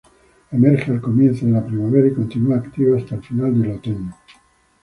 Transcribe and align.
Emerge 0.51 0.89
al 0.91 0.99
comienzo 0.99 1.45
de 1.45 1.51
la 1.51 1.63
primavera 1.63 2.07
y 2.07 2.15
continua 2.15 2.55
activa 2.57 2.97
hasta 2.97 3.13
el 3.13 3.21
final 3.23 3.61
del 3.61 3.71
otoño. 3.75 4.15